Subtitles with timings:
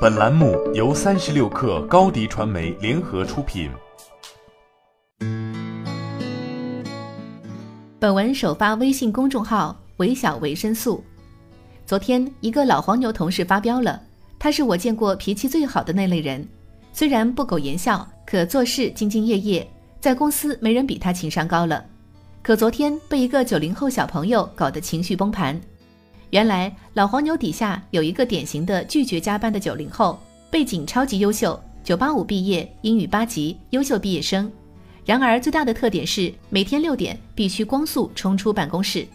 [0.00, 3.68] 本栏目由三十六氪高低传媒联合出品。
[7.98, 11.02] 本文首发微信公众号“维小维生素”。
[11.84, 14.00] 昨天，一个老黄牛同事发飙了，
[14.38, 16.46] 他是我见过脾气最好的那类人，
[16.92, 19.68] 虽然不苟言笑，可做事兢兢业业，
[19.98, 21.84] 在公司没人比他情商高了。
[22.40, 25.60] 可昨天被一个九零后小朋友搞得情绪崩盘。
[26.30, 30.18] 原来老黄牛底下有一个典型的拒绝加班的九零后，
[30.50, 34.50] 背景超级优秀，九八五毕业，英语八级，优秀毕业生。
[35.06, 39.06] 然而最大的特点是每天六点必须光速冲出办公室。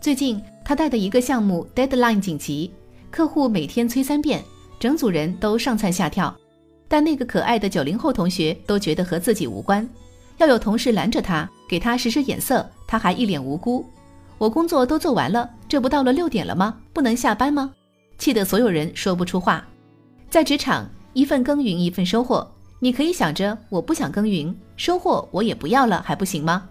[0.00, 2.70] 最近他带的一个项目 deadline 紧急，
[3.10, 4.42] 客户每天催三遍，
[4.80, 6.34] 整组人都上蹿下跳。
[6.88, 9.86] 但那个可爱的九零后同学都觉得和自己无关，
[10.38, 13.84] 要有同事拦着他，给他使使眼色，他还一脸无辜。
[14.38, 16.78] 我工作都做完了，这不到了六点了吗？
[16.92, 17.72] 不能下班吗？
[18.18, 19.66] 气得所有人说不出话。
[20.30, 22.46] 在职场，一份耕耘一份收获，
[22.78, 26.68] 你可以想着我不想耕耘，收获我也不要了，还不行吗？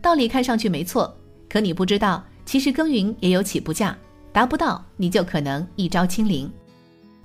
[0.00, 1.14] 道理看上去没错，
[1.48, 3.96] 可你不知道，其实耕耘也有起步价，
[4.32, 6.50] 达不到你就可能一朝清零。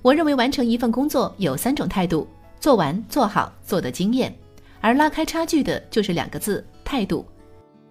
[0.01, 2.27] 我认为完成一份工作有三种态度：
[2.59, 4.35] 做完、做好、做的经验，
[4.79, 7.25] 而拉开差距的就是两个字——态度。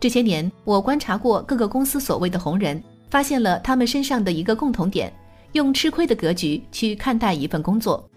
[0.01, 5.13] 这些年，我观察过各个公司所谓的红人，发现了他们身上的一个共同点：
[5.53, 8.09] 用吃亏的格局去看待一份工作。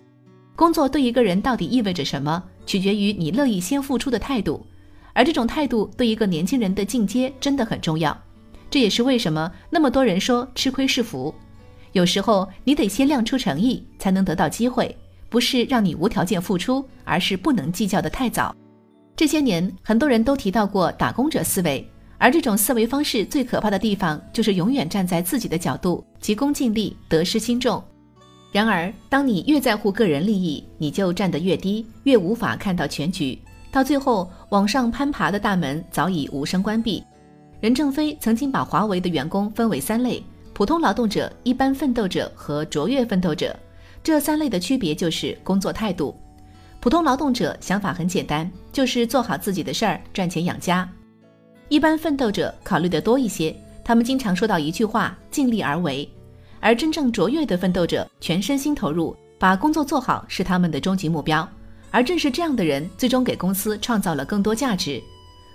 [0.55, 4.65] 工作对一个人到底意味着什么，取决于你乐意先付出的态度。
[5.13, 8.15] 而这种态度对一个年轻人的进阶真的很重要。
[8.69, 11.33] 这也是为什么那么多人说吃亏是福。
[11.91, 14.95] 有时候你得先亮出诚意，才能得到机会。
[15.29, 18.55] 不是让你无条件付出，而是不能计较的太早。
[19.15, 21.87] 这些年，很多人都提到过打工者思维，
[22.23, 27.83] 而这种思维方式最可怕的地方，就是永远站在自己的角度，急功近利，得失心重。
[28.49, 33.37] 然而，当你越在乎个人利益，你就站得越低，越无法看到全局。
[33.69, 37.03] 到最后，往上攀爬的大门早已无声关闭。
[37.59, 40.23] 任正非曾经把华为的员工分为三类：
[40.53, 43.53] 普通劳动者、一般奋斗者和卓越奋斗者。
[44.01, 46.17] 这三类的区别就是工作态度。
[46.79, 50.89] 普通劳动者想法很简单，就是做好自己的事儿，赚钱养家。
[51.73, 53.51] 一般奋斗者考虑的多一些，
[53.83, 56.07] 他们经常说到一句话：尽力而为。
[56.59, 61.49] 而真正卓越的奋斗者，全身心投入，把工作做好是他们的终极目标。
[61.89, 65.01] 而正是这样的人，最终给公司创造了更多价值。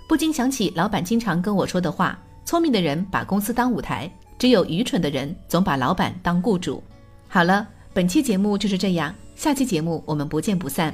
[0.09, 6.83] 不禁想起老板经常跟我说的话：聪明的人把公司当舞台，只有愚蠢的人总把老板当雇主。
[7.29, 10.93] 好了，本期节目就是这样，下期节目我们不见不散。